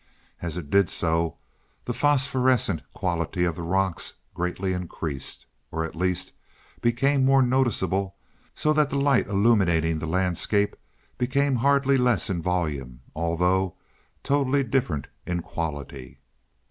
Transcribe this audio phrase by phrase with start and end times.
[0.41, 1.37] As it did so,
[1.85, 6.33] the phosphorescent quality of the rocks greatly increased, or at least
[6.81, 8.15] became more noticeable,
[8.55, 10.75] so that the light illuminating the landscape
[11.19, 13.75] became hardly less in volume, although
[14.23, 16.17] totally different in quality.